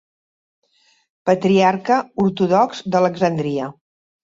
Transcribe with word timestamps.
Patriarca 1.31 1.99
Ortodox 2.25 2.83
d'Alexandria. 2.95 3.71